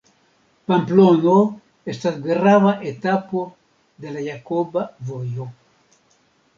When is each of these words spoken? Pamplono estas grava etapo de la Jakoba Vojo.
Pamplono 0.69 1.35
estas 1.93 2.17
grava 2.25 2.73
etapo 2.95 3.47
de 4.05 4.17
la 4.17 4.27
Jakoba 4.33 4.91
Vojo. 5.11 5.51